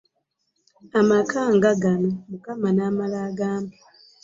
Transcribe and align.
Amaka 0.99 1.39
nga 1.55 1.71
gano 1.81 2.09
Mukama 2.29 2.69
n'amala 2.75 3.17
agampa! 3.29 3.77